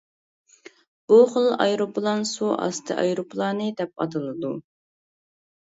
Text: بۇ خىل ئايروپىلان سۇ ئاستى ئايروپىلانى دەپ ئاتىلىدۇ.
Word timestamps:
بۇ 1.13 1.19
خىل 1.33 1.45
ئايروپىلان 1.65 2.25
سۇ 2.31 2.49
ئاستى 2.57 2.99
ئايروپىلانى 3.05 3.71
دەپ 3.83 3.95
ئاتىلىدۇ. 4.07 4.57